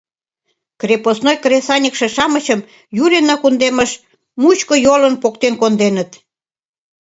Крепостной 0.81 1.37
кресаньыкше-шамычым 1.43 2.59
Юрино 3.03 3.35
кундемыш 3.41 3.91
мучко 4.41 4.75
йолын 4.85 5.15
поктен 5.23 5.53
конденыт. 5.61 6.11